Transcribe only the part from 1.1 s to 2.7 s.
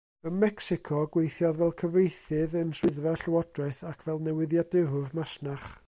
gweithiodd fel cyfieithydd